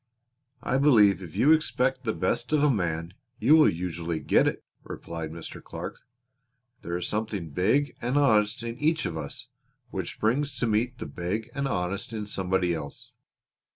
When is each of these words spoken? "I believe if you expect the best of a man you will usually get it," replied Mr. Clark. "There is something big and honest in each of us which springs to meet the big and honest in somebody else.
"I 0.63 0.79
believe 0.79 1.21
if 1.21 1.35
you 1.35 1.51
expect 1.51 2.05
the 2.05 2.13
best 2.15 2.51
of 2.53 2.63
a 2.63 2.71
man 2.71 3.13
you 3.37 3.55
will 3.55 3.69
usually 3.69 4.19
get 4.19 4.47
it," 4.47 4.63
replied 4.83 5.29
Mr. 5.31 5.63
Clark. 5.63 5.99
"There 6.81 6.97
is 6.97 7.05
something 7.07 7.51
big 7.51 7.95
and 8.01 8.17
honest 8.17 8.63
in 8.63 8.79
each 8.79 9.05
of 9.05 9.15
us 9.15 9.49
which 9.91 10.13
springs 10.15 10.57
to 10.57 10.65
meet 10.65 10.97
the 10.97 11.05
big 11.05 11.51
and 11.53 11.67
honest 11.67 12.13
in 12.13 12.25
somebody 12.25 12.73
else. 12.73 13.11